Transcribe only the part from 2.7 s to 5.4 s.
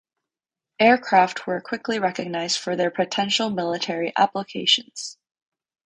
their potential military applications.